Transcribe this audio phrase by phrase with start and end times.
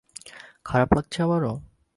[0.65, 1.51] খারাপ লাগছে আবারো?